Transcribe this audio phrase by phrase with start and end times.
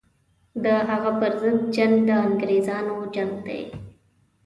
[0.63, 3.61] د هغه پر ضد جنګ د انګرېزانو جنګ دی.